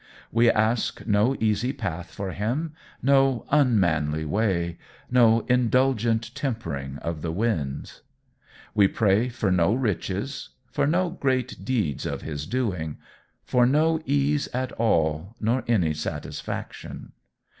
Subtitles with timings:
[0.31, 4.79] We ask no easy path for him no unmanly way
[5.11, 8.01] no indulgent tempering of the winds.
[8.73, 12.97] We pray for no riches for no great deeds of his doing
[13.43, 17.11] for no ease at all nor any satisfaction.